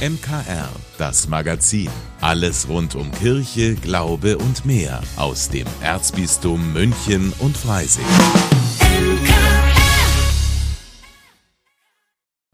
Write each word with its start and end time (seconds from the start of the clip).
MKR, 0.00 0.70
das 0.96 1.28
Magazin. 1.28 1.90
Alles 2.22 2.66
rund 2.70 2.94
um 2.94 3.12
Kirche, 3.12 3.74
Glaube 3.74 4.38
und 4.38 4.64
mehr 4.64 5.02
aus 5.16 5.50
dem 5.50 5.66
Erzbistum 5.82 6.72
München 6.72 7.34
und 7.38 7.54
Freising. 7.54 8.06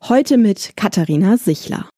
Heute 0.02 0.38
mit 0.38 0.72
Katharina 0.76 1.36
Sichler. 1.36 1.88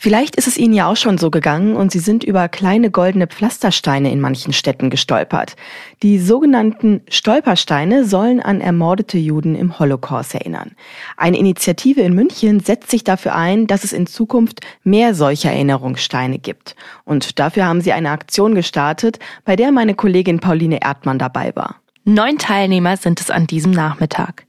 Vielleicht 0.00 0.36
ist 0.36 0.46
es 0.46 0.56
Ihnen 0.56 0.74
ja 0.74 0.88
auch 0.88 0.96
schon 0.96 1.18
so 1.18 1.28
gegangen 1.28 1.74
und 1.74 1.90
Sie 1.90 1.98
sind 1.98 2.22
über 2.22 2.48
kleine 2.48 2.92
goldene 2.92 3.26
Pflastersteine 3.26 4.12
in 4.12 4.20
manchen 4.20 4.52
Städten 4.52 4.90
gestolpert. 4.90 5.56
Die 6.04 6.20
sogenannten 6.20 7.00
Stolpersteine 7.08 8.04
sollen 8.04 8.38
an 8.38 8.60
ermordete 8.60 9.18
Juden 9.18 9.56
im 9.56 9.76
Holocaust 9.80 10.36
erinnern. 10.36 10.76
Eine 11.16 11.36
Initiative 11.36 12.00
in 12.02 12.14
München 12.14 12.60
setzt 12.60 12.92
sich 12.92 13.02
dafür 13.02 13.34
ein, 13.34 13.66
dass 13.66 13.82
es 13.82 13.92
in 13.92 14.06
Zukunft 14.06 14.60
mehr 14.84 15.16
solcher 15.16 15.50
Erinnerungssteine 15.50 16.38
gibt. 16.38 16.76
Und 17.04 17.40
dafür 17.40 17.66
haben 17.66 17.80
sie 17.80 17.92
eine 17.92 18.10
Aktion 18.10 18.54
gestartet, 18.54 19.18
bei 19.44 19.56
der 19.56 19.72
meine 19.72 19.96
Kollegin 19.96 20.38
Pauline 20.38 20.80
Erdmann 20.80 21.18
dabei 21.18 21.56
war. 21.56 21.74
Neun 22.04 22.38
Teilnehmer 22.38 22.96
sind 22.98 23.20
es 23.20 23.32
an 23.32 23.48
diesem 23.48 23.72
Nachmittag. 23.72 24.47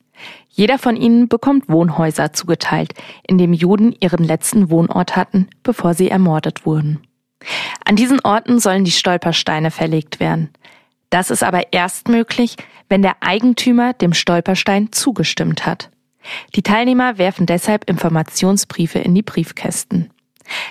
Jeder 0.60 0.78
von 0.78 0.98
ihnen 0.98 1.30
bekommt 1.30 1.70
Wohnhäuser 1.70 2.34
zugeteilt, 2.34 2.94
in 3.26 3.38
dem 3.38 3.54
Juden 3.54 3.96
ihren 4.02 4.26
letzten 4.26 4.70
Wohnort 4.70 5.16
hatten, 5.16 5.48
bevor 5.64 5.94
sie 5.94 6.10
ermordet 6.10 6.66
wurden. 6.66 7.00
An 7.86 7.96
diesen 7.96 8.20
Orten 8.26 8.60
sollen 8.60 8.84
die 8.84 8.92
Stolpersteine 8.92 9.72
verlegt 9.72 10.20
werden. 10.20 10.50
Das 11.12 11.32
ist 11.32 11.44
aber 11.44 11.72
erst 11.72 12.10
möglich, 12.10 12.58
wenn 12.90 13.02
der 13.02 13.16
Eigentümer 13.22 13.94
dem 13.94 14.12
Stolperstein 14.12 14.92
zugestimmt 14.92 15.66
hat. 15.66 15.92
Die 16.56 16.62
Teilnehmer 16.62 17.18
werfen 17.18 17.46
deshalb 17.46 17.90
Informationsbriefe 17.90 19.00
in 19.00 19.16
die 19.16 19.24
Briefkästen. 19.24 20.10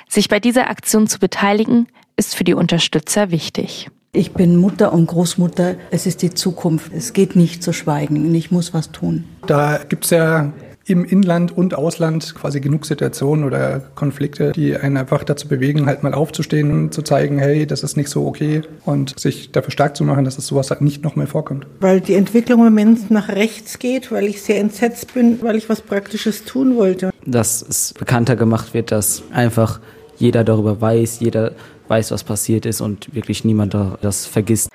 Sich 0.07 0.29
bei 0.29 0.39
dieser 0.39 0.69
Aktion 0.69 1.07
zu 1.07 1.19
beteiligen, 1.19 1.87
ist 2.15 2.37
für 2.37 2.45
die 2.45 2.53
Unterstützer 2.53 3.31
wichtig. 3.31 3.89
Ich 4.19 4.33
bin 4.33 4.57
Mutter 4.57 4.93
und 4.93 5.07
Großmutter. 5.07 5.77
Es 5.93 6.05
ist 6.05 6.23
die 6.23 6.31
Zukunft. 6.31 6.91
Es 6.93 7.13
geht 7.13 7.37
nicht 7.37 7.63
zu 7.63 7.73
schweigen 7.73 8.27
und 8.27 8.35
ich 8.35 8.51
muss 8.51 8.75
was 8.75 8.91
tun. 8.91 9.23
Da 9.47 9.79
gibt 9.89 10.07
es 10.07 10.11
ja 10.11 10.53
im 10.87 11.05
Inland 11.05 11.57
und 11.57 11.77
Ausland 11.77 12.35
quasi 12.35 12.59
genug 12.59 12.85
Situationen 12.85 13.45
oder 13.45 13.79
Konflikte, 13.95 14.51
die 14.51 14.75
einen 14.75 14.97
einfach 14.97 15.23
dazu 15.23 15.47
bewegen, 15.47 15.87
halt 15.87 16.03
mal 16.03 16.15
aufzustehen 16.15 16.73
und 16.73 16.95
zu 16.95 17.03
zeigen, 17.03 17.39
hey, 17.39 17.65
das 17.65 17.85
ist 17.85 17.97
nicht 17.97 18.09
so 18.09 18.27
okay 18.27 18.63
und 18.85 19.17
sich 19.21 19.53
dafür 19.53 19.71
stark 19.71 19.97
zu 19.97 20.03
machen, 20.03 20.25
dass 20.25 20.37
es 20.37 20.49
sowas 20.49 20.71
halt 20.71 20.81
nicht 20.81 21.05
noch 21.05 21.15
mehr 21.15 21.29
vorkommt. 21.29 21.69
Weil 21.79 22.01
die 22.01 22.15
Entwicklung 22.15 22.59
im 22.59 22.75
Moment 22.75 23.13
nach 23.13 23.29
rechts 23.29 23.79
geht, 23.79 24.11
weil 24.11 24.25
ich 24.25 24.43
sehr 24.43 24.59
entsetzt 24.59 25.15
bin, 25.15 25.41
weil 25.43 25.55
ich 25.55 25.69
was 25.69 25.81
Praktisches 25.81 26.45
tun 26.45 26.77
wollte. 26.77 27.11
Dass 27.25 27.63
es 27.63 27.95
bekannter 27.97 28.35
gemacht 28.35 28.75
wird, 28.75 28.91
dass 28.91 29.23
einfach 29.31 29.79
jeder 30.17 30.43
darüber 30.43 30.81
weiß, 30.81 31.21
jeder 31.21 31.53
weiß, 31.89 32.11
was 32.11 32.25
passiert 32.25 32.67
ist 32.67 32.81
und 32.81 33.15
wirklich 33.15 33.45
niemand 33.45 33.75
das 34.01 34.27
vergisst. 34.27 34.69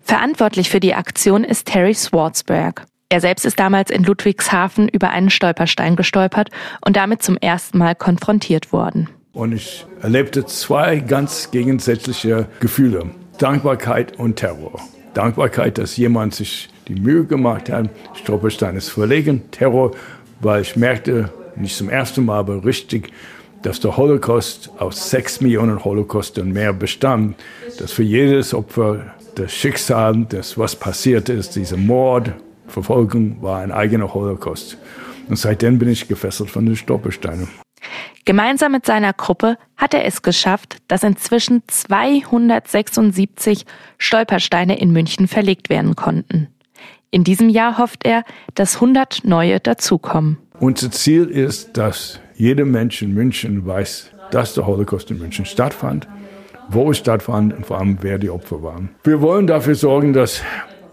Verantwortlich 0.00 0.70
für 0.70 0.80
die 0.80 0.94
Aktion 0.94 1.44
ist 1.44 1.66
Terry 1.66 1.94
Swartzberg. 1.94 2.86
Er 3.08 3.20
selbst 3.20 3.44
ist 3.44 3.58
damals 3.58 3.90
in 3.90 4.04
Ludwigshafen 4.04 4.88
über 4.88 5.10
einen 5.10 5.30
Stolperstein 5.30 5.96
gestolpert 5.96 6.48
und 6.84 6.96
damit 6.96 7.22
zum 7.22 7.36
ersten 7.36 7.78
Mal 7.78 7.94
konfrontiert 7.96 8.72
worden. 8.72 9.08
Und 9.32 9.52
ich 9.52 9.86
erlebte 10.00 10.44
zwei 10.46 10.98
ganz 10.98 11.50
gegensätzliche 11.50 12.46
Gefühle. 12.60 13.10
Dankbarkeit 13.38 14.18
und 14.18 14.36
Terror. 14.36 14.80
Dankbarkeit, 15.14 15.78
dass 15.78 15.96
jemand 15.96 16.34
sich 16.34 16.68
die 16.88 16.94
Mühe 16.94 17.24
gemacht 17.24 17.68
hat, 17.68 17.90
Stolpersteine 18.14 18.80
zu 18.80 18.92
verlegen. 18.92 19.50
Terror, 19.50 19.92
weil 20.40 20.62
ich 20.62 20.76
merkte, 20.76 21.32
nicht 21.56 21.76
zum 21.76 21.88
ersten 21.88 22.24
Mal, 22.24 22.38
aber 22.38 22.64
richtig, 22.64 23.12
dass 23.62 23.80
der 23.80 23.96
Holocaust 23.96 24.70
aus 24.78 25.10
sechs 25.10 25.40
Millionen 25.40 25.84
Holocaust 25.84 26.38
und 26.38 26.52
mehr 26.52 26.72
bestand, 26.72 27.36
dass 27.78 27.92
für 27.92 28.02
jedes 28.02 28.54
Opfer 28.54 29.14
das 29.34 29.52
Schicksal, 29.52 30.26
das 30.28 30.58
was 30.58 30.76
passiert 30.76 31.28
ist, 31.28 31.56
dieser 31.56 31.76
Mord, 31.76 32.32
Verfolgung, 32.66 33.42
war 33.42 33.60
ein 33.60 33.72
eigener 33.72 34.12
Holocaust. 34.14 34.78
Und 35.28 35.36
seitdem 35.36 35.78
bin 35.78 35.88
ich 35.88 36.08
gefesselt 36.08 36.50
von 36.50 36.66
den 36.66 36.76
Stolpersteinen. 36.76 37.48
Gemeinsam 38.24 38.72
mit 38.72 38.84
seiner 38.84 39.12
Gruppe 39.12 39.56
hat 39.76 39.94
er 39.94 40.04
es 40.04 40.22
geschafft, 40.22 40.78
dass 40.88 41.02
inzwischen 41.02 41.62
276 41.66 43.64
Stolpersteine 43.98 44.78
in 44.78 44.92
München 44.92 45.26
verlegt 45.28 45.70
werden 45.70 45.96
konnten. 45.96 46.48
In 47.10 47.24
diesem 47.24 47.48
Jahr 47.48 47.78
hofft 47.78 48.04
er, 48.04 48.24
dass 48.54 48.76
100 48.76 49.24
neue 49.24 49.58
dazukommen. 49.58 50.38
Unser 50.60 50.90
Ziel 50.90 51.24
ist, 51.24 51.76
dass 51.76 52.20
jeder 52.40 52.64
Mensch 52.64 53.02
in 53.02 53.12
München 53.12 53.66
weiß, 53.66 54.12
dass 54.30 54.54
der 54.54 54.66
Holocaust 54.66 55.10
in 55.10 55.18
München 55.18 55.44
stattfand, 55.44 56.08
wo 56.70 56.90
es 56.90 56.96
stattfand 56.96 57.52
und 57.52 57.66
vor 57.66 57.78
allem, 57.78 57.98
wer 58.00 58.16
die 58.16 58.30
Opfer 58.30 58.62
waren. 58.62 58.88
Wir 59.04 59.20
wollen 59.20 59.46
dafür 59.46 59.74
sorgen, 59.74 60.14
dass 60.14 60.42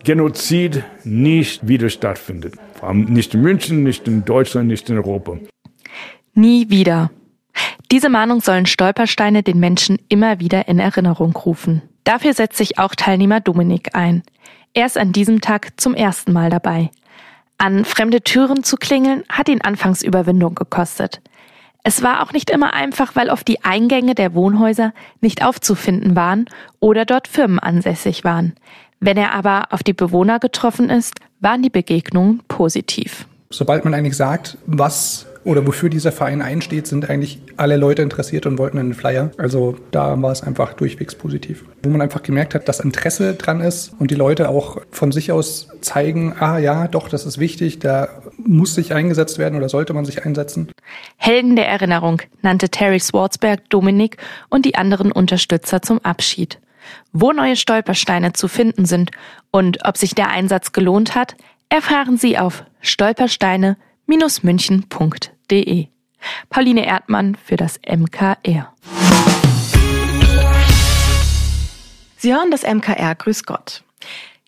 Genozid 0.04 0.84
nicht 1.06 1.66
wieder 1.66 1.90
stattfindet. 1.90 2.56
Vor 2.74 2.90
allem 2.90 3.06
nicht 3.06 3.34
in 3.34 3.42
München, 3.42 3.84
nicht 3.84 4.08
in 4.10 4.26
Deutschland, 4.26 4.68
nicht 4.68 4.90
in 4.90 4.98
Europa. 4.98 5.38
Nie 6.34 6.70
wieder. 6.70 7.12
Diese 7.92 8.10
Mahnung 8.10 8.42
sollen 8.42 8.66
Stolpersteine 8.66 9.42
den 9.42 9.60
Menschen 9.60 10.00
immer 10.10 10.42
wieder 10.42 10.68
in 10.68 10.80
Erinnerung 10.80 11.34
rufen. 11.34 11.82
Dafür 12.04 12.34
setzt 12.34 12.58
sich 12.58 12.78
auch 12.78 12.94
Teilnehmer 12.94 13.40
Dominik 13.40 13.96
ein. 13.96 14.22
Er 14.74 14.86
ist 14.86 14.98
an 14.98 15.14
diesem 15.14 15.40
Tag 15.40 15.80
zum 15.80 15.94
ersten 15.94 16.34
Mal 16.34 16.50
dabei. 16.50 16.92
An 17.58 17.86
fremde 17.86 18.22
Türen 18.22 18.64
zu 18.64 18.76
klingeln 18.76 19.24
hat 19.30 19.48
ihn 19.48 19.62
anfangs 19.62 20.04
Überwindung 20.04 20.54
gekostet. 20.54 21.22
Es 21.88 22.04
war 22.04 22.22
auch 22.22 22.34
nicht 22.34 22.50
immer 22.50 22.74
einfach, 22.74 23.16
weil 23.16 23.30
oft 23.30 23.48
die 23.48 23.64
Eingänge 23.64 24.14
der 24.14 24.34
Wohnhäuser 24.34 24.92
nicht 25.22 25.42
aufzufinden 25.42 26.18
waren 26.18 26.44
oder 26.82 27.06
dort 27.06 27.30
Firmen 27.30 27.60
ansässig 27.60 28.26
waren. 28.26 28.56
Wenn 29.00 29.16
er 29.16 29.34
aber 29.34 29.68
auf 29.70 29.84
die 29.84 29.94
Bewohner 29.94 30.38
getroffen 30.40 30.90
ist, 30.90 31.14
waren 31.40 31.62
die 31.62 31.70
Begegnungen 31.70 32.42
positiv. 32.50 33.26
Sobald 33.50 33.86
man 33.86 33.94
eigentlich 33.94 34.18
sagt, 34.18 34.58
was 34.66 35.27
oder 35.48 35.66
wofür 35.66 35.90
dieser 35.90 36.12
Verein 36.12 36.42
einsteht, 36.42 36.88
sind 36.88 37.10
eigentlich 37.10 37.40
alle 37.56 37.78
Leute 37.78 38.02
interessiert 38.02 38.46
und 38.46 38.58
wollten 38.58 38.78
einen 38.78 38.94
Flyer. 38.94 39.32
Also 39.38 39.78
da 39.92 40.22
war 40.22 40.34
es 40.34 40.44
einfach 40.44 40.74
durchwegs 40.74 41.16
positiv. 41.16 41.64
Wo 41.82 41.90
man 41.90 42.02
einfach 42.02 42.22
gemerkt 42.22 42.54
hat, 42.54 42.68
dass 42.68 42.82
Interesse 42.82 43.34
dran 43.34 43.62
ist 43.62 43.94
und 43.98 44.12
die 44.12 44.16
Leute 44.16 44.50
auch 44.50 44.82
von 44.92 45.14
sich 45.14 45.32
aus 45.32 45.70
zeigen, 45.80 46.36
ah 46.38 46.58
ja, 46.58 46.90
doch, 46.90 47.08
das 47.08 47.26
ist 47.26 47.40
wichtig, 47.40 47.80
da 47.80 48.10
muss 48.36 48.76
sich 48.76 48.94
eingesetzt 48.94 49.40
werden 49.40 49.56
oder 49.56 49.70
sollte 49.70 49.94
man 49.94 50.04
sich 50.04 50.26
einsetzen. 50.26 50.70
Helden 51.16 51.56
der 51.56 51.70
Erinnerung 51.70 52.22
nannte 52.42 52.68
Terry 52.68 53.00
Swartzberg 53.00 53.70
Dominik 53.70 54.18
und 54.50 54.66
die 54.66 54.76
anderen 54.76 55.14
Unterstützer 55.14 55.82
zum 55.82 56.00
Abschied. 56.00 56.60
Wo 57.14 57.32
neue 57.32 57.56
Stolpersteine 57.56 58.34
zu 58.34 58.50
finden 58.50 58.84
sind 58.84 59.12
und 59.52 59.86
ob 59.86 59.96
sich 59.96 60.14
der 60.14 60.28
Einsatz 60.28 60.74
gelohnt 60.74 61.16
hat, 61.16 61.38
erfahren 61.70 62.18
Sie 62.18 62.38
auf 62.38 62.66
stolpersteine-münchen.de 62.82 65.37
www.erdmann.de. 65.50 65.88
Pauline 66.50 66.86
Erdmann 66.86 67.36
für 67.36 67.58
das 67.58 67.80
MKR. 67.88 68.74
Sie 72.18 72.34
hören 72.34 72.52
das 72.52 72.64
MKR 72.64 73.16
Grüß 73.16 73.44
Gott. 73.44 73.84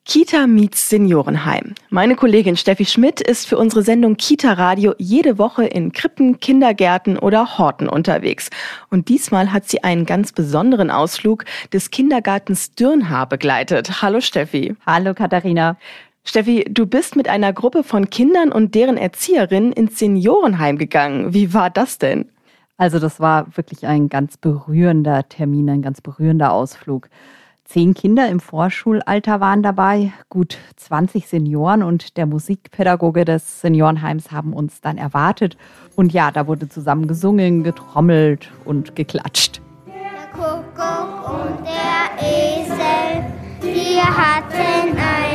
Kita 0.06 0.48
meets 0.48 0.90
Seniorenheim. 0.90 1.76
Meine 1.92 2.16
Kollegin 2.16 2.58
Steffi 2.58 2.86
Schmidt 2.86 3.22
ist 3.22 3.48
für 3.48 3.60
unsere 3.60 3.84
Sendung 3.84 4.18
Kita 4.18 4.54
Radio 4.54 4.96
jede 4.98 5.38
Woche 5.38 5.66
in 5.66 5.92
Krippen, 5.92 6.40
Kindergärten 6.40 7.20
oder 7.20 7.60
Horten 7.60 7.88
unterwegs. 7.88 8.50
Und 8.90 9.08
diesmal 9.08 9.54
hat 9.54 9.70
sie 9.70 9.84
einen 9.84 10.08
ganz 10.08 10.32
besonderen 10.32 10.90
Ausflug 10.90 11.46
des 11.74 11.92
Kindergartens 11.92 12.74
Dürnhaar 12.74 13.30
begleitet. 13.30 14.02
Hallo 14.02 14.20
Steffi. 14.20 14.76
Hallo 14.84 15.14
Katharina. 15.14 15.78
Steffi, 16.24 16.66
du 16.70 16.86
bist 16.86 17.16
mit 17.16 17.28
einer 17.28 17.54
Gruppe 17.54 17.84
von 17.84 18.10
Kindern 18.10 18.52
und 18.52 18.76
deren 18.76 18.98
Erzieherinnen 18.98 19.74
ins 19.74 19.98
Seniorenheim 19.98 20.78
gegangen. 20.78 21.34
Wie 21.34 21.54
war 21.54 21.70
das 21.70 21.98
denn? 21.98 22.30
Also 22.78 23.00
das 23.00 23.20
war 23.20 23.58
wirklich 23.58 23.86
ein 23.88 24.10
ganz 24.10 24.38
berührender 24.38 25.28
Termin, 25.28 25.70
ein 25.70 25.82
ganz 25.82 26.02
berührender 26.02 26.54
Ausflug. 26.54 27.10
Zehn 27.66 27.94
Kinder 27.94 28.28
im 28.30 28.40
Vorschulalter 28.40 29.42
waren 29.42 29.62
dabei, 29.62 30.12
gut 30.30 30.58
20 30.78 31.28
Senioren 31.28 31.84
und 31.84 32.18
der 32.18 32.26
Musikpädagoge 32.26 33.26
des 33.26 33.62
Seniorenheims 33.62 34.32
haben 34.32 34.54
uns 34.54 34.82
dann 34.82 34.98
erwartet. 34.98 35.56
Und 35.96 36.12
ja, 36.12 36.32
da 36.32 36.48
wurde 36.48 36.68
zusammen 36.68 37.08
gesungen, 37.08 37.64
getrommelt 37.64 38.50
und 38.66 38.96
geklatscht. 38.96 39.62
Der 39.86 40.32
Kuckuck 40.34 41.30
und 41.30 41.66
der 41.66 42.28
Esel, 42.28 43.26
wir 43.62 44.04
hatten 44.04 44.98
einen 44.98 45.29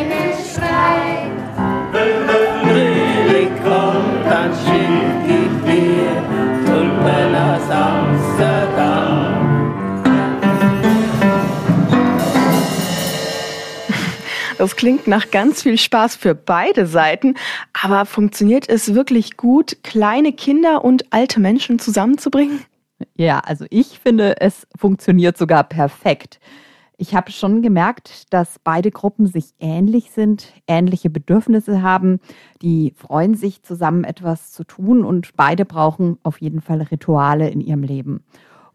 Das 14.65 14.77
klingt 14.77 15.07
nach 15.07 15.31
ganz 15.31 15.61
viel 15.61 15.77
Spaß 15.77 16.17
für 16.17 16.35
beide 16.35 16.87
Seiten, 16.87 17.35
aber 17.75 18.07
funktioniert 18.07 18.67
es 18.67 18.95
wirklich 18.95 19.37
gut, 19.37 19.77
kleine 19.83 20.33
Kinder 20.33 20.83
und 20.83 21.13
alte 21.13 21.39
Menschen 21.39 21.79
zusammenzubringen? 21.79 22.65
Ja, 23.15 23.41
also 23.41 23.67
ich 23.69 24.01
finde, 24.03 24.41
es 24.41 24.67
funktioniert 24.75 25.37
sogar 25.37 25.65
perfekt. 25.65 26.41
Ich 26.96 27.14
habe 27.14 27.32
schon 27.32 27.61
gemerkt, 27.61 28.32
dass 28.32 28.61
beide 28.61 28.91
Gruppen 28.93 29.26
sich 29.26 29.55
ähnlich 29.58 30.12
sind, 30.12 30.52
ähnliche 30.69 31.11
Bedürfnisse 31.11 31.82
haben. 31.82 32.20
Die 32.62 32.94
freuen 32.96 33.35
sich, 33.35 33.62
zusammen 33.62 34.05
etwas 34.05 34.52
zu 34.52 34.62
tun 34.62 35.05
und 35.05 35.35
beide 35.37 35.64
brauchen 35.64 36.19
auf 36.23 36.41
jeden 36.41 36.61
Fall 36.61 36.82
Rituale 36.82 37.49
in 37.50 37.61
ihrem 37.61 37.82
Leben. 37.82 38.25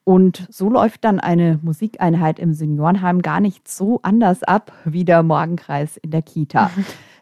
Und 0.03 0.47
so 0.49 0.69
läuft 0.69 1.03
dann 1.05 1.19
eine 1.19 1.59
Musikeinheit 1.61 2.39
im 2.39 2.53
Seniorenheim 2.53 3.21
gar 3.21 3.39
nicht 3.39 3.67
so 3.67 3.99
anders 4.01 4.43
ab 4.43 4.73
wie 4.83 5.05
der 5.05 5.23
Morgenkreis 5.23 5.97
in 5.97 6.11
der 6.11 6.21
Kita. 6.21 6.71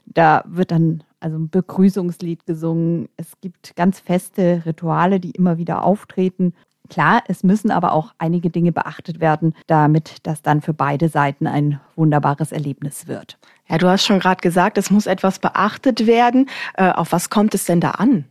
Da 0.10 0.46
wird 0.48 0.72
dann 0.72 1.04
also 1.20 1.38
ein 1.38 1.50
Begrüßungslied 1.50 2.46
gesungen. 2.46 3.10
Es 3.18 3.34
gibt 3.42 3.76
ganz 3.76 4.00
feste 4.00 4.64
Rituale, 4.66 5.20
die 5.20 5.32
immer 5.32 5.58
wieder 5.58 5.84
auftreten. 5.84 6.54
Klar, 6.90 7.24
es 7.28 7.44
müssen 7.44 7.72
aber 7.72 7.92
auch 7.92 8.14
einige 8.18 8.50
Dinge 8.50 8.72
beachtet 8.72 9.20
werden, 9.20 9.54
damit 9.68 10.18
das 10.24 10.42
dann 10.42 10.62
für 10.62 10.74
beide 10.74 11.10
Seiten 11.10 11.48
ein 11.48 11.80
wunderbares 11.96 12.52
Erlebnis 12.52 13.08
wird. 13.08 13.38
Ja, 13.68 13.78
du 13.78 13.88
hast 13.88 14.06
schon 14.06 14.20
gerade 14.20 14.42
gesagt, 14.42 14.78
es 14.78 14.90
muss 14.92 15.08
etwas 15.08 15.40
beachtet 15.40 16.08
werden. 16.08 16.50
Äh, 16.76 16.92
auf 16.92 17.12
was 17.12 17.30
kommt 17.30 17.54
es 17.54 17.66
denn 17.66 17.82
da 17.82 17.92
an? 17.92 18.26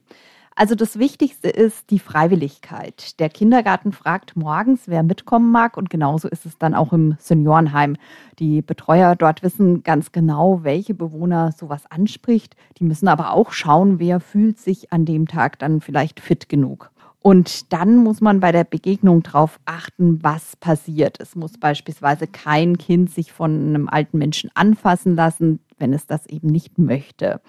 Also 0.58 0.74
das 0.74 0.98
Wichtigste 0.98 1.50
ist 1.50 1.90
die 1.90 1.98
Freiwilligkeit. 1.98 3.20
Der 3.20 3.28
Kindergarten 3.28 3.92
fragt 3.92 4.36
morgens, 4.36 4.84
wer 4.86 5.02
mitkommen 5.02 5.52
mag 5.52 5.76
und 5.76 5.90
genauso 5.90 6.28
ist 6.28 6.46
es 6.46 6.56
dann 6.56 6.74
auch 6.74 6.94
im 6.94 7.14
Seniorenheim. 7.18 7.98
Die 8.38 8.62
Betreuer 8.62 9.16
dort 9.16 9.42
wissen 9.42 9.82
ganz 9.82 10.12
genau, 10.12 10.64
welche 10.64 10.94
Bewohner 10.94 11.52
sowas 11.52 11.82
anspricht. 11.90 12.56
Die 12.78 12.84
müssen 12.84 13.06
aber 13.06 13.32
auch 13.32 13.52
schauen, 13.52 13.98
wer 13.98 14.18
fühlt 14.18 14.58
sich 14.58 14.94
an 14.94 15.04
dem 15.04 15.28
Tag 15.28 15.58
dann 15.58 15.82
vielleicht 15.82 16.20
fit 16.20 16.48
genug. 16.48 16.90
Und 17.26 17.72
dann 17.72 17.96
muss 17.96 18.20
man 18.20 18.38
bei 18.38 18.52
der 18.52 18.62
Begegnung 18.62 19.24
darauf 19.24 19.58
achten, 19.64 20.22
was 20.22 20.54
passiert. 20.54 21.18
Es 21.18 21.34
muss 21.34 21.58
beispielsweise 21.58 22.28
kein 22.28 22.78
Kind 22.78 23.10
sich 23.10 23.32
von 23.32 23.50
einem 23.50 23.88
alten 23.88 24.18
Menschen 24.18 24.48
anfassen 24.54 25.16
lassen, 25.16 25.58
wenn 25.76 25.92
es 25.92 26.06
das 26.06 26.26
eben 26.26 26.46
nicht 26.46 26.78
möchte. 26.78 27.40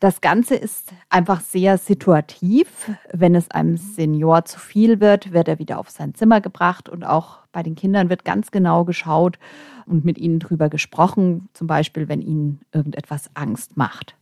Das 0.00 0.22
Ganze 0.22 0.54
ist 0.54 0.94
einfach 1.10 1.42
sehr 1.42 1.76
situativ. 1.76 2.90
Wenn 3.12 3.34
es 3.34 3.50
einem 3.50 3.76
Senior 3.76 4.46
zu 4.46 4.58
viel 4.58 4.98
wird, 4.98 5.30
wird 5.34 5.48
er 5.48 5.58
wieder 5.58 5.78
auf 5.78 5.90
sein 5.90 6.14
Zimmer 6.14 6.40
gebracht 6.40 6.88
und 6.88 7.04
auch 7.04 7.40
bei 7.52 7.62
den 7.62 7.74
Kindern 7.74 8.08
wird 8.08 8.24
ganz 8.24 8.50
genau 8.50 8.86
geschaut 8.86 9.38
und 9.84 10.06
mit 10.06 10.16
ihnen 10.16 10.38
drüber 10.38 10.70
gesprochen, 10.70 11.50
zum 11.52 11.66
Beispiel, 11.66 12.08
wenn 12.08 12.22
ihnen 12.22 12.60
irgendetwas 12.72 13.28
Angst 13.34 13.76
macht. 13.76 14.14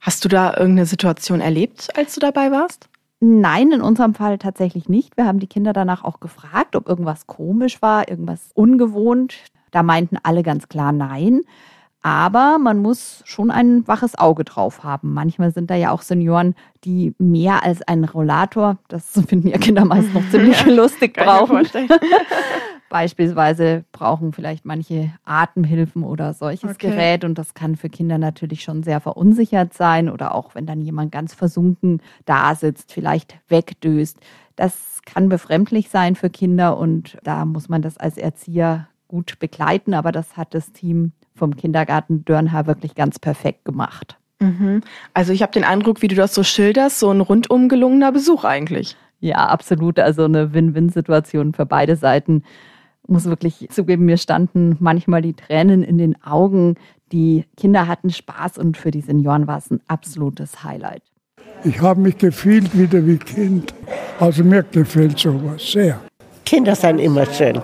Hast 0.00 0.24
du 0.24 0.30
da 0.30 0.56
irgendeine 0.56 0.86
Situation 0.86 1.42
erlebt, 1.42 1.90
als 1.98 2.14
du 2.14 2.20
dabei 2.20 2.50
warst? 2.50 2.88
Nein, 3.20 3.72
in 3.72 3.80
unserem 3.80 4.14
Fall 4.14 4.38
tatsächlich 4.38 4.88
nicht. 4.88 5.16
Wir 5.16 5.26
haben 5.26 5.38
die 5.38 5.46
Kinder 5.46 5.72
danach 5.72 6.04
auch 6.04 6.20
gefragt, 6.20 6.76
ob 6.76 6.88
irgendwas 6.88 7.26
komisch 7.26 7.80
war, 7.80 8.08
irgendwas 8.08 8.50
ungewohnt. 8.54 9.36
Da 9.70 9.82
meinten 9.82 10.18
alle 10.22 10.42
ganz 10.42 10.68
klar 10.68 10.92
nein. 10.92 11.40
Aber 12.02 12.58
man 12.58 12.82
muss 12.82 13.22
schon 13.24 13.50
ein 13.50 13.88
waches 13.88 14.14
Auge 14.18 14.44
drauf 14.44 14.84
haben. 14.84 15.14
Manchmal 15.14 15.52
sind 15.52 15.70
da 15.70 15.74
ja 15.74 15.90
auch 15.90 16.02
Senioren, 16.02 16.54
die 16.84 17.14
mehr 17.18 17.64
als 17.64 17.80
einen 17.80 18.04
Rollator, 18.04 18.76
das 18.88 19.18
finden 19.26 19.48
ja 19.48 19.56
Kinder 19.56 19.86
meist 19.86 20.12
noch 20.12 20.22
ziemlich 20.30 20.66
lustig, 20.66 21.14
brauchen. 21.14 21.66
Beispielsweise 22.94 23.84
brauchen 23.90 24.32
vielleicht 24.32 24.64
manche 24.64 25.10
Atemhilfen 25.24 26.04
oder 26.04 26.32
solches 26.32 26.76
okay. 26.76 26.90
Gerät 26.90 27.24
und 27.24 27.36
das 27.36 27.52
kann 27.54 27.74
für 27.74 27.88
Kinder 27.88 28.18
natürlich 28.18 28.62
schon 28.62 28.84
sehr 28.84 29.00
verunsichert 29.00 29.74
sein 29.74 30.08
oder 30.08 30.32
auch 30.32 30.54
wenn 30.54 30.64
dann 30.64 30.80
jemand 30.80 31.10
ganz 31.10 31.34
versunken 31.34 32.00
da 32.24 32.54
sitzt, 32.54 32.92
vielleicht 32.92 33.36
wegdöst. 33.48 34.20
Das 34.54 35.00
kann 35.04 35.28
befremdlich 35.28 35.88
sein 35.88 36.14
für 36.14 36.30
Kinder 36.30 36.78
und 36.78 37.18
da 37.24 37.44
muss 37.44 37.68
man 37.68 37.82
das 37.82 37.98
als 37.98 38.16
Erzieher 38.16 38.86
gut 39.08 39.40
begleiten, 39.40 39.92
aber 39.92 40.12
das 40.12 40.36
hat 40.36 40.54
das 40.54 40.70
Team 40.70 41.10
vom 41.34 41.56
Kindergarten 41.56 42.24
Dörnhaar 42.24 42.68
wirklich 42.68 42.94
ganz 42.94 43.18
perfekt 43.18 43.64
gemacht. 43.64 44.18
Mhm. 44.38 44.82
Also 45.14 45.32
ich 45.32 45.42
habe 45.42 45.50
den 45.50 45.64
Eindruck, 45.64 46.00
wie 46.00 46.06
du 46.06 46.14
das 46.14 46.32
so 46.32 46.44
schilderst, 46.44 47.00
so 47.00 47.10
ein 47.10 47.22
rundum 47.22 47.68
gelungener 47.68 48.12
Besuch 48.12 48.44
eigentlich. 48.44 48.96
Ja, 49.18 49.48
absolut. 49.48 49.98
Also 49.98 50.26
eine 50.26 50.54
Win-Win-Situation 50.54 51.54
für 51.54 51.66
beide 51.66 51.96
Seiten 51.96 52.44
muss 53.06 53.24
wirklich 53.24 53.68
zugeben, 53.70 54.04
mir 54.04 54.16
standen 54.16 54.76
manchmal 54.80 55.22
die 55.22 55.34
Tränen 55.34 55.82
in 55.82 55.98
den 55.98 56.22
Augen. 56.22 56.76
Die 57.12 57.44
Kinder 57.56 57.86
hatten 57.86 58.10
Spaß 58.10 58.58
und 58.58 58.76
für 58.76 58.90
die 58.90 59.00
Senioren 59.00 59.46
war 59.46 59.58
es 59.58 59.70
ein 59.70 59.80
absolutes 59.88 60.64
Highlight. 60.64 61.02
Ich 61.64 61.80
habe 61.80 62.00
mich 62.00 62.18
gefühlt 62.18 62.76
wieder 62.76 63.06
wie 63.06 63.16
Kind. 63.16 63.74
Also 64.20 64.44
mir 64.44 64.62
gefällt 64.62 65.18
sowas 65.18 65.72
sehr. 65.72 66.00
Kinder 66.44 66.74
sind 66.74 66.98
immer 66.98 67.26
schön. 67.26 67.60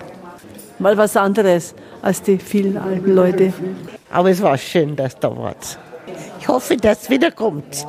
Mal 0.79 0.97
was 0.97 1.15
anderes 1.15 1.75
als 2.01 2.21
die 2.21 2.37
vielen 2.37 2.77
alten 2.77 3.13
Leute. 3.13 3.53
Aber 4.11 4.31
es 4.31 4.41
war 4.41 4.57
schön, 4.57 4.95
dass 4.95 5.19
da 5.19 5.35
wart. 5.35 5.77
Ich 6.39 6.47
hoffe, 6.47 6.75
dass 6.77 7.03
es 7.03 7.09
wiederkommt. 7.09 7.85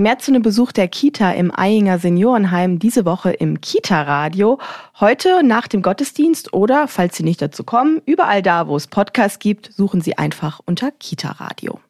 Mehr 0.00 0.18
zu 0.18 0.30
einem 0.30 0.40
Besuch 0.40 0.72
der 0.72 0.88
Kita 0.88 1.32
im 1.32 1.52
Eyinger 1.54 1.98
Seniorenheim 1.98 2.78
diese 2.78 3.04
Woche 3.04 3.32
im 3.32 3.60
Kita-Radio. 3.60 4.58
Heute 4.98 5.42
nach 5.44 5.68
dem 5.68 5.82
Gottesdienst 5.82 6.54
oder, 6.54 6.88
falls 6.88 7.18
Sie 7.18 7.22
nicht 7.22 7.42
dazu 7.42 7.64
kommen, 7.64 8.00
überall 8.06 8.40
da, 8.40 8.66
wo 8.66 8.76
es 8.76 8.86
Podcasts 8.86 9.38
gibt, 9.38 9.74
suchen 9.74 10.00
Sie 10.00 10.16
einfach 10.16 10.60
unter 10.64 10.90
Kita-Radio. 10.90 11.80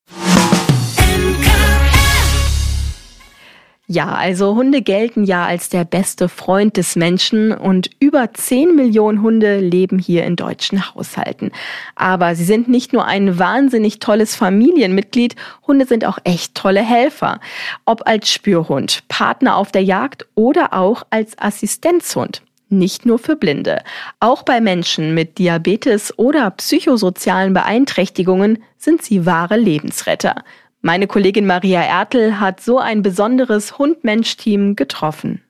Ja, 3.92 4.14
also 4.14 4.54
Hunde 4.54 4.82
gelten 4.82 5.24
ja 5.24 5.46
als 5.46 5.68
der 5.68 5.84
beste 5.84 6.28
Freund 6.28 6.76
des 6.76 6.94
Menschen 6.94 7.50
und 7.50 7.90
über 7.98 8.32
10 8.32 8.76
Millionen 8.76 9.20
Hunde 9.20 9.58
leben 9.58 9.98
hier 9.98 10.22
in 10.22 10.36
deutschen 10.36 10.94
Haushalten. 10.94 11.50
Aber 11.96 12.36
sie 12.36 12.44
sind 12.44 12.68
nicht 12.68 12.92
nur 12.92 13.06
ein 13.06 13.40
wahnsinnig 13.40 13.98
tolles 13.98 14.36
Familienmitglied, 14.36 15.34
Hunde 15.66 15.86
sind 15.86 16.04
auch 16.04 16.18
echt 16.22 16.54
tolle 16.54 16.82
Helfer. 16.82 17.40
Ob 17.84 18.06
als 18.06 18.30
Spürhund, 18.30 19.02
Partner 19.08 19.56
auf 19.56 19.72
der 19.72 19.82
Jagd 19.82 20.24
oder 20.36 20.72
auch 20.72 21.02
als 21.10 21.36
Assistenzhund. 21.36 22.42
Nicht 22.68 23.06
nur 23.06 23.18
für 23.18 23.34
Blinde. 23.34 23.82
Auch 24.20 24.44
bei 24.44 24.60
Menschen 24.60 25.14
mit 25.14 25.38
Diabetes 25.38 26.16
oder 26.16 26.48
psychosozialen 26.52 27.54
Beeinträchtigungen 27.54 28.62
sind 28.78 29.02
sie 29.02 29.26
wahre 29.26 29.56
Lebensretter. 29.56 30.44
Meine 30.82 31.06
Kollegin 31.06 31.46
Maria 31.46 31.82
Ertel 31.82 32.40
hat 32.40 32.60
so 32.60 32.78
ein 32.78 33.02
besonderes 33.02 33.78
Hund-Mensch-Team 33.78 34.76
getroffen. 34.76 35.42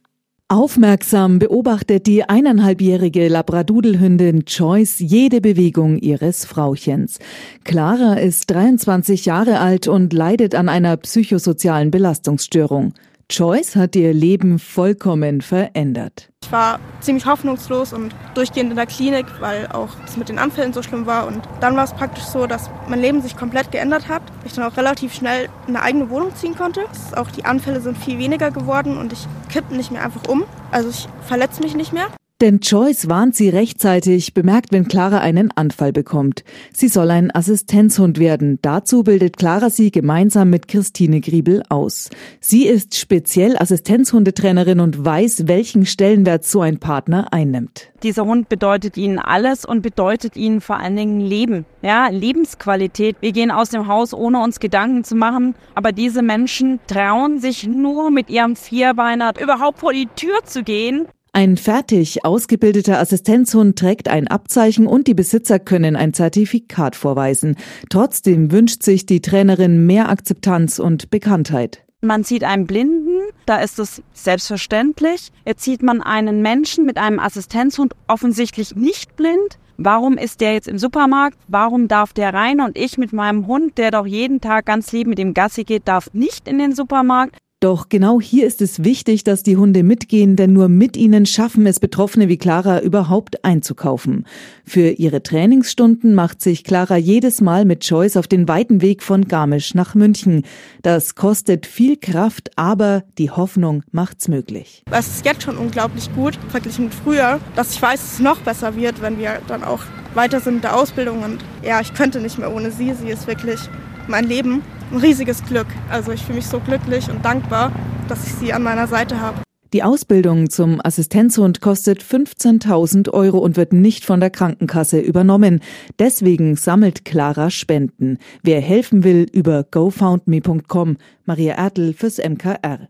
Aufmerksam 0.48 1.38
beobachtet 1.38 2.08
die 2.08 2.28
eineinhalbjährige 2.28 3.28
Labradudelhündin 3.28 4.42
Joyce 4.48 4.98
jede 4.98 5.40
Bewegung 5.40 5.98
ihres 5.98 6.44
Frauchens. 6.44 7.20
Clara 7.62 8.14
ist 8.14 8.50
23 8.50 9.26
Jahre 9.26 9.60
alt 9.60 9.86
und 9.86 10.12
leidet 10.12 10.56
an 10.56 10.68
einer 10.68 10.96
psychosozialen 10.96 11.92
Belastungsstörung. 11.92 12.94
Joyce 13.30 13.76
hat 13.76 13.94
ihr 13.94 14.12
Leben 14.12 14.58
vollkommen 14.58 15.40
verändert. 15.40 16.32
Ich 16.42 16.50
war 16.50 16.80
ziemlich 17.00 17.26
hoffnungslos 17.26 17.92
und 17.92 18.12
durchgehend 18.34 18.70
in 18.70 18.76
der 18.76 18.86
Klinik, 18.86 19.26
weil 19.38 19.68
auch 19.68 19.90
das 20.04 20.16
mit 20.16 20.28
den 20.28 20.38
Anfällen 20.40 20.72
so 20.72 20.82
schlimm 20.82 21.06
war. 21.06 21.28
Und 21.28 21.40
dann 21.60 21.76
war 21.76 21.84
es 21.84 21.92
praktisch 21.92 22.24
so, 22.24 22.48
dass 22.48 22.68
mein 22.88 23.00
Leben 23.00 23.22
sich 23.22 23.36
komplett 23.36 23.70
geändert 23.70 24.08
hat. 24.08 24.22
Ich 24.44 24.54
dann 24.54 24.64
auch 24.64 24.76
relativ 24.76 25.14
schnell 25.14 25.48
in 25.68 25.76
eine 25.76 25.84
eigene 25.84 26.10
Wohnung 26.10 26.34
ziehen 26.34 26.56
konnte. 26.56 26.82
Auch 27.14 27.30
die 27.30 27.44
Anfälle 27.44 27.80
sind 27.80 27.96
viel 27.96 28.18
weniger 28.18 28.50
geworden 28.50 28.98
und 28.98 29.12
ich 29.12 29.28
kippe 29.48 29.76
nicht 29.76 29.92
mehr 29.92 30.02
einfach 30.02 30.26
um. 30.26 30.42
Also 30.72 30.90
ich 30.90 31.06
verletze 31.28 31.62
mich 31.62 31.76
nicht 31.76 31.92
mehr. 31.92 32.08
Denn 32.40 32.60
Joyce 32.60 33.10
warnt 33.10 33.36
sie 33.36 33.50
rechtzeitig, 33.50 34.32
bemerkt, 34.32 34.72
wenn 34.72 34.88
Clara 34.88 35.18
einen 35.18 35.50
Anfall 35.56 35.92
bekommt. 35.92 36.42
Sie 36.72 36.88
soll 36.88 37.10
ein 37.10 37.34
Assistenzhund 37.34 38.18
werden. 38.18 38.58
Dazu 38.62 39.02
bildet 39.02 39.36
Clara 39.36 39.68
sie 39.68 39.90
gemeinsam 39.90 40.48
mit 40.48 40.66
Christine 40.66 41.20
Griebel 41.20 41.62
aus. 41.68 42.08
Sie 42.40 42.66
ist 42.66 42.96
speziell 42.96 43.58
Assistenzhundetrainerin 43.58 44.80
und 44.80 45.04
weiß, 45.04 45.48
welchen 45.48 45.84
Stellenwert 45.84 46.44
so 46.44 46.62
ein 46.62 46.78
Partner 46.78 47.30
einnimmt. 47.30 47.90
Dieser 48.02 48.24
Hund 48.24 48.48
bedeutet 48.48 48.96
ihnen 48.96 49.18
alles 49.18 49.66
und 49.66 49.82
bedeutet 49.82 50.34
ihnen 50.34 50.62
vor 50.62 50.78
allen 50.78 50.96
Dingen 50.96 51.20
Leben, 51.20 51.66
ja, 51.82 52.08
Lebensqualität. 52.08 53.16
Wir 53.20 53.32
gehen 53.32 53.50
aus 53.50 53.68
dem 53.68 53.86
Haus, 53.86 54.14
ohne 54.14 54.42
uns 54.42 54.60
Gedanken 54.60 55.04
zu 55.04 55.14
machen, 55.14 55.54
aber 55.74 55.92
diese 55.92 56.22
Menschen 56.22 56.80
trauen 56.86 57.38
sich 57.38 57.66
nur 57.66 58.10
mit 58.10 58.30
ihrem 58.30 58.56
Vierbeiner 58.56 59.34
überhaupt 59.38 59.80
vor 59.80 59.92
die 59.92 60.08
Tür 60.16 60.38
zu 60.44 60.62
gehen. 60.62 61.06
Ein 61.32 61.56
fertig 61.56 62.24
ausgebildeter 62.24 62.98
Assistenzhund 62.98 63.78
trägt 63.78 64.08
ein 64.08 64.26
Abzeichen 64.26 64.88
und 64.88 65.06
die 65.06 65.14
Besitzer 65.14 65.60
können 65.60 65.94
ein 65.94 66.12
Zertifikat 66.12 66.96
vorweisen. 66.96 67.54
Trotzdem 67.88 68.50
wünscht 68.50 68.82
sich 68.82 69.06
die 69.06 69.20
Trainerin 69.20 69.86
mehr 69.86 70.08
Akzeptanz 70.08 70.80
und 70.80 71.10
Bekanntheit. 71.10 71.84
Man 72.00 72.24
sieht 72.24 72.42
einen 72.42 72.66
Blinden, 72.66 73.20
da 73.46 73.58
ist 73.58 73.78
es 73.78 74.02
selbstverständlich. 74.12 75.30
Jetzt 75.44 75.62
sieht 75.62 75.82
man 75.82 76.02
einen 76.02 76.42
Menschen 76.42 76.84
mit 76.84 76.96
einem 76.96 77.20
Assistenzhund 77.20 77.94
offensichtlich 78.08 78.74
nicht 78.74 79.14
blind. 79.16 79.58
Warum 79.76 80.18
ist 80.18 80.40
der 80.40 80.54
jetzt 80.54 80.66
im 80.66 80.78
Supermarkt? 80.78 81.38
Warum 81.46 81.88
darf 81.88 82.12
der 82.12 82.34
rein 82.34 82.60
und 82.60 82.76
ich 82.76 82.98
mit 82.98 83.12
meinem 83.12 83.46
Hund, 83.46 83.78
der 83.78 83.90
doch 83.90 84.06
jeden 84.06 84.40
Tag 84.40 84.66
ganz 84.66 84.90
lieb 84.92 85.06
mit 85.06 85.18
dem 85.18 85.32
Gassi 85.32 85.64
geht, 85.64 85.86
darf 85.86 86.12
nicht 86.12 86.48
in 86.48 86.58
den 86.58 86.74
Supermarkt? 86.74 87.36
Doch 87.60 87.90
genau 87.90 88.22
hier 88.22 88.46
ist 88.46 88.62
es 88.62 88.84
wichtig, 88.84 89.22
dass 89.22 89.42
die 89.42 89.58
Hunde 89.58 89.82
mitgehen, 89.82 90.34
denn 90.34 90.54
nur 90.54 90.68
mit 90.68 90.96
ihnen 90.96 91.26
schaffen 91.26 91.66
es 91.66 91.78
Betroffene 91.78 92.30
wie 92.30 92.38
Clara 92.38 92.80
überhaupt 92.80 93.44
einzukaufen. 93.44 94.24
Für 94.64 94.88
ihre 94.92 95.22
Trainingsstunden 95.22 96.14
macht 96.14 96.40
sich 96.40 96.64
Clara 96.64 96.96
jedes 96.96 97.42
Mal 97.42 97.66
mit 97.66 97.84
Joyce 97.84 98.16
auf 98.16 98.26
den 98.26 98.48
weiten 98.48 98.80
Weg 98.80 99.02
von 99.02 99.28
Garmisch 99.28 99.74
nach 99.74 99.94
München. 99.94 100.44
Das 100.80 101.16
kostet 101.16 101.66
viel 101.66 101.98
Kraft, 101.98 102.50
aber 102.56 103.04
die 103.18 103.30
Hoffnung 103.30 103.82
macht's 103.92 104.28
möglich. 104.28 104.82
Es 104.90 105.08
ist 105.08 105.26
jetzt 105.26 105.42
schon 105.42 105.58
unglaublich 105.58 106.10
gut, 106.14 106.38
verglichen 106.48 106.86
mit 106.86 106.94
früher, 106.94 107.40
dass 107.56 107.74
ich 107.74 107.82
weiß, 107.82 108.00
dass 108.00 108.12
es 108.14 108.20
noch 108.20 108.40
besser 108.40 108.74
wird, 108.74 109.02
wenn 109.02 109.18
wir 109.18 109.42
dann 109.48 109.64
auch 109.64 109.82
weiter 110.14 110.40
sind 110.40 110.54
mit 110.54 110.64
der 110.64 110.76
Ausbildung. 110.76 111.22
Und 111.22 111.44
ja, 111.62 111.82
ich 111.82 111.92
könnte 111.92 112.20
nicht 112.20 112.38
mehr 112.38 112.54
ohne 112.54 112.70
sie. 112.70 112.94
Sie 112.94 113.10
ist 113.10 113.26
wirklich 113.26 113.60
mein 114.08 114.24
Leben 114.24 114.62
ein 114.90 114.98
riesiges 114.98 115.44
Glück. 115.44 115.66
Also 115.88 116.12
ich 116.12 116.22
fühle 116.22 116.36
mich 116.36 116.46
so 116.46 116.60
glücklich 116.60 117.08
und 117.10 117.24
dankbar, 117.24 117.72
dass 118.08 118.26
ich 118.26 118.34
sie 118.34 118.52
an 118.52 118.62
meiner 118.62 118.86
Seite 118.86 119.20
habe. 119.20 119.38
Die 119.72 119.84
Ausbildung 119.84 120.50
zum 120.50 120.80
Assistenzhund 120.82 121.60
kostet 121.60 122.02
15.000 122.02 123.10
Euro 123.10 123.38
und 123.38 123.56
wird 123.56 123.72
nicht 123.72 124.04
von 124.04 124.18
der 124.18 124.30
Krankenkasse 124.30 124.98
übernommen. 124.98 125.60
Deswegen 126.00 126.56
sammelt 126.56 127.04
Clara 127.04 127.50
Spenden. 127.50 128.18
Wer 128.42 128.60
helfen 128.60 129.04
will, 129.04 129.28
über 129.32 129.62
gofoundme.com. 129.62 130.96
Maria 131.24 131.54
Ertl 131.54 131.92
fürs 131.92 132.18
MKR. 132.18 132.88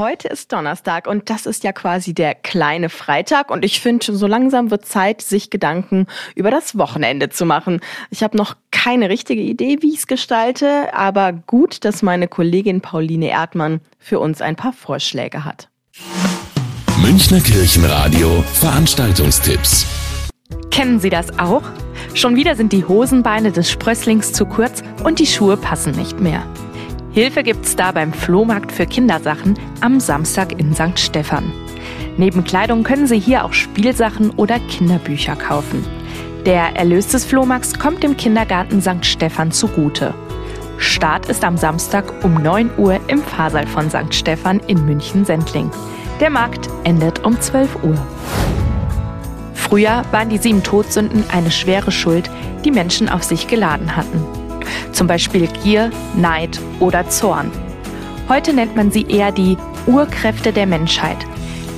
Heute 0.00 0.28
ist 0.28 0.50
Donnerstag 0.50 1.06
und 1.06 1.28
das 1.28 1.44
ist 1.44 1.62
ja 1.62 1.72
quasi 1.72 2.14
der 2.14 2.34
kleine 2.34 2.88
Freitag 2.88 3.50
und 3.50 3.66
ich 3.66 3.82
finde, 3.82 4.16
so 4.16 4.26
langsam 4.26 4.70
wird 4.70 4.86
Zeit, 4.86 5.20
sich 5.20 5.50
Gedanken 5.50 6.06
über 6.34 6.50
das 6.50 6.78
Wochenende 6.78 7.28
zu 7.28 7.44
machen. 7.44 7.80
Ich 8.08 8.22
habe 8.22 8.34
noch 8.34 8.56
keine 8.70 9.10
richtige 9.10 9.42
Idee, 9.42 9.76
wie 9.82 9.92
ich 9.92 9.98
es 9.98 10.06
gestalte, 10.06 10.94
aber 10.94 11.34
gut, 11.34 11.84
dass 11.84 12.00
meine 12.00 12.28
Kollegin 12.28 12.80
Pauline 12.80 13.28
Erdmann 13.28 13.82
für 13.98 14.20
uns 14.20 14.40
ein 14.40 14.56
paar 14.56 14.72
Vorschläge 14.72 15.44
hat. 15.44 15.68
Münchner 17.02 17.40
Kirchenradio 17.40 18.42
Veranstaltungstipps. 18.54 19.84
Kennen 20.70 20.98
Sie 20.98 21.10
das 21.10 21.38
auch? 21.38 21.64
Schon 22.14 22.36
wieder 22.36 22.54
sind 22.54 22.72
die 22.72 22.86
Hosenbeine 22.86 23.52
des 23.52 23.70
Sprösslings 23.70 24.32
zu 24.32 24.46
kurz 24.46 24.82
und 25.04 25.18
die 25.18 25.26
Schuhe 25.26 25.58
passen 25.58 25.92
nicht 25.92 26.20
mehr. 26.20 26.42
Hilfe 27.12 27.42
gibt's 27.42 27.74
da 27.74 27.90
beim 27.90 28.12
Flohmarkt 28.12 28.70
für 28.70 28.86
Kindersachen 28.86 29.58
am 29.80 29.98
Samstag 29.98 30.52
in 30.60 30.72
St. 30.74 30.96
Stephan. 30.96 31.50
Neben 32.16 32.44
Kleidung 32.44 32.84
können 32.84 33.08
Sie 33.08 33.18
hier 33.18 33.44
auch 33.44 33.52
Spielsachen 33.52 34.30
oder 34.30 34.60
Kinderbücher 34.60 35.34
kaufen. 35.34 35.84
Der 36.46 36.76
Erlös 36.76 37.08
des 37.08 37.24
Flohmarkts 37.24 37.76
kommt 37.78 38.04
dem 38.04 38.16
Kindergarten 38.16 38.80
St. 38.80 39.04
Stephan 39.04 39.50
zugute. 39.50 40.14
Start 40.78 41.28
ist 41.28 41.44
am 41.44 41.56
Samstag 41.56 42.24
um 42.24 42.34
9 42.34 42.70
Uhr 42.78 43.00
im 43.08 43.22
Fahrsaal 43.22 43.66
von 43.66 43.90
St. 43.90 44.14
Stephan 44.14 44.60
in 44.68 44.86
München-Sendling. 44.86 45.68
Der 46.20 46.30
Markt 46.30 46.70
endet 46.84 47.24
um 47.24 47.38
12 47.40 47.82
Uhr. 47.82 47.98
Früher 49.54 50.04
waren 50.12 50.28
die 50.28 50.38
sieben 50.38 50.62
Todsünden 50.62 51.24
eine 51.30 51.50
schwere 51.50 51.90
Schuld, 51.90 52.30
die 52.64 52.70
Menschen 52.70 53.08
auf 53.08 53.24
sich 53.24 53.48
geladen 53.48 53.96
hatten 53.96 54.39
zum 54.92 55.06
Beispiel 55.06 55.48
Gier, 55.62 55.90
Neid 56.16 56.60
oder 56.80 57.08
Zorn. 57.08 57.50
Heute 58.28 58.52
nennt 58.52 58.76
man 58.76 58.90
sie 58.90 59.02
eher 59.02 59.32
die 59.32 59.56
Urkräfte 59.86 60.52
der 60.52 60.66
Menschheit. 60.66 61.18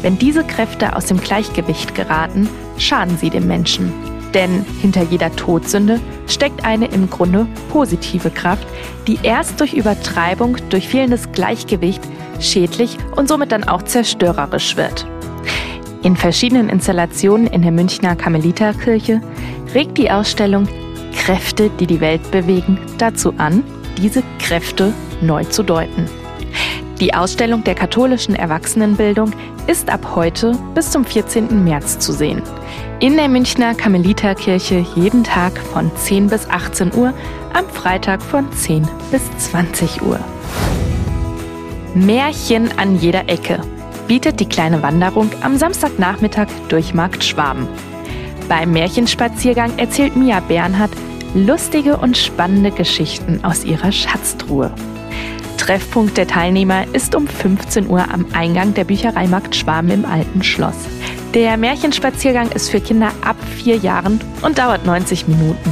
Wenn 0.03 0.19
diese 0.19 0.45
Kräfte 0.45 0.97
aus 0.97 1.07
dem 1.07 1.19
Gleichgewicht 1.21 1.95
geraten, 1.95 2.49
schaden 2.77 3.17
sie 3.17 3.31
dem 3.31 3.47
Menschen. 3.47 3.93
Denn 4.35 4.65
hinter 4.81 5.03
jeder 5.03 5.35
Todsünde 5.37 6.01
steckt 6.27 6.65
eine 6.65 6.87
im 6.87 7.09
Grunde 7.09 7.47
positive 7.71 8.31
Kraft, 8.31 8.67
die 9.07 9.19
erst 9.23 9.61
durch 9.61 9.75
Übertreibung, 9.75 10.57
durch 10.71 10.89
fehlendes 10.89 11.31
Gleichgewicht 11.33 12.03
schädlich 12.41 12.97
und 13.15 13.29
somit 13.29 13.53
dann 13.53 13.65
auch 13.65 13.83
zerstörerisch 13.83 14.77
wird. 14.77 15.07
In 16.03 16.17
verschiedenen 16.17 16.69
Installationen 16.69 17.47
in 17.47 17.63
der 17.63 17.71
Münchner 17.71 18.17
Karmeliterkirche 18.17 19.21
regt 19.75 19.99
die 19.99 20.11
Ausstellung 20.11 20.67
Kräfte, 21.13 21.71
die 21.71 21.87
die 21.87 22.01
Welt 22.01 22.31
bewegen, 22.31 22.79
dazu 22.99 23.35
an, 23.39 23.63
diese 23.99 24.23
Kräfte 24.39 24.93
neu 25.21 25.45
zu 25.45 25.63
deuten. 25.63 26.09
Die 27.01 27.15
Ausstellung 27.15 27.65
der 27.65 27.75
katholischen 27.75 28.35
Erwachsenenbildung 28.35 29.33
ist 29.67 29.91
ab 29.91 30.15
heute 30.15 30.57
bis 30.75 30.91
zum 30.91 31.05
14. 31.05 31.65
März 31.65 31.99
zu 31.99 32.13
sehen. 32.13 32.43
In 33.01 33.17
der 33.17 33.29
Münchner 33.29 33.75
Karmeliterkirche 33.75 34.87
jeden 34.95 35.25
Tag 35.25 35.59
von 35.59 35.91
10 35.97 36.29
bis 36.29 36.49
18 36.49 36.95
Uhr, 36.95 37.13
am 37.53 37.69
Freitag 37.69 38.23
von 38.23 38.51
10 38.53 38.87
bis 39.11 39.23
20 39.39 40.03
Uhr. 40.03 40.21
Märchen 41.95 42.71
an 42.79 42.99
jeder 42.99 43.29
Ecke 43.29 43.61
bietet 44.07 44.41
die 44.41 44.49
kleine 44.49 44.83
Wanderung 44.83 45.31
am 45.43 45.57
Samstagnachmittag 45.57 46.47
durch 46.69 46.95
Markt 46.95 47.25
Schwaben. 47.25 47.67
Beim 48.49 48.73
Märchenspaziergang 48.73 49.79
erzählt 49.79 50.17
Mia 50.17 50.41
Bernhard 50.41 50.91
lustige 51.35 51.97
und 51.97 52.17
spannende 52.17 52.71
Geschichten 52.71 53.45
aus 53.45 53.65
ihrer 53.65 53.93
Schatztruhe. 53.93 54.73
Treffpunkt 55.59 56.17
der 56.17 56.27
Teilnehmer 56.27 56.87
ist 56.93 57.15
um 57.15 57.27
15 57.29 57.89
Uhr 57.89 58.05
am 58.13 58.27
Eingang 58.33 58.75
der 58.75 58.85
Bücherei 58.85 59.29
Markt 59.29 59.55
Schwaben 59.55 59.91
im 59.91 60.05
Alten 60.05 60.43
Schloss. 60.43 60.75
Der 61.35 61.57
Märchenspaziergang 61.57 62.51
ist 62.51 62.69
für 62.69 62.81
Kinder 62.81 63.13
ab 63.25 63.37
vier 63.57 63.77
Jahren 63.77 64.21
und 64.43 64.59
dauert 64.59 64.85
90 64.85 65.29
Minuten. 65.29 65.71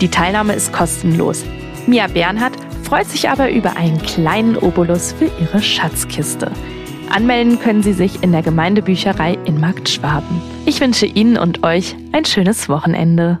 Die 0.00 0.08
Teilnahme 0.08 0.54
ist 0.54 0.72
kostenlos. 0.72 1.44
Mia 1.86 2.06
Bernhard 2.06 2.52
freut 2.84 3.08
sich 3.08 3.28
aber 3.28 3.50
über 3.50 3.76
einen 3.76 4.00
kleinen 4.00 4.56
Obolus 4.56 5.12
für 5.12 5.30
ihre 5.40 5.60
Schatzkiste. 5.60 6.52
Anmelden 7.10 7.58
können 7.58 7.82
Sie 7.82 7.94
sich 7.94 8.22
in 8.22 8.32
der 8.32 8.42
Gemeindebücherei 8.42 9.36
in 9.46 9.60
Markt 9.60 9.88
Schwaben. 9.88 10.40
Ich 10.64 10.80
wünsche 10.80 11.06
Ihnen 11.06 11.36
und 11.36 11.64
euch 11.64 11.96
ein 12.12 12.24
schönes 12.24 12.68
Wochenende. 12.68 13.40